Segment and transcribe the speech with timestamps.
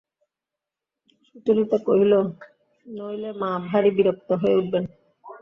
[1.25, 2.13] সুচরিতা কহিল,
[2.85, 4.83] নইলে মা ভারি বিরক্ত হয়ে উঠবেন।